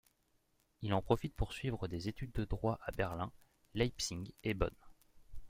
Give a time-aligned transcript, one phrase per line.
[0.81, 3.31] Il en profite pour suivre des études de Droit à Berlin,
[3.75, 4.73] Leipzig et Bonn.